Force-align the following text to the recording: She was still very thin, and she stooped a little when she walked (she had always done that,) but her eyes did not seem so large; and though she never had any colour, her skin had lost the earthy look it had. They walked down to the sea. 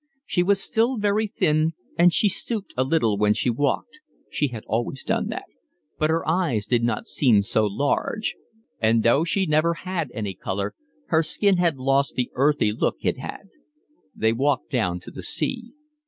She 0.25 0.41
was 0.41 0.59
still 0.59 0.97
very 0.97 1.27
thin, 1.27 1.73
and 1.95 2.11
she 2.11 2.27
stooped 2.27 2.73
a 2.75 2.83
little 2.83 3.19
when 3.19 3.35
she 3.35 3.51
walked 3.51 3.99
(she 4.31 4.47
had 4.47 4.63
always 4.65 5.03
done 5.03 5.27
that,) 5.27 5.45
but 5.99 6.09
her 6.09 6.27
eyes 6.27 6.65
did 6.65 6.83
not 6.83 7.07
seem 7.07 7.43
so 7.43 7.65
large; 7.67 8.35
and 8.79 9.03
though 9.03 9.23
she 9.23 9.45
never 9.45 9.75
had 9.75 10.09
any 10.15 10.33
colour, 10.33 10.73
her 11.09 11.21
skin 11.21 11.57
had 11.57 11.77
lost 11.77 12.15
the 12.15 12.31
earthy 12.33 12.71
look 12.73 12.95
it 13.01 13.19
had. 13.19 13.49
They 14.15 14.33
walked 14.33 14.71
down 14.71 14.99
to 15.01 15.11
the 15.11 15.21
sea. 15.21 15.71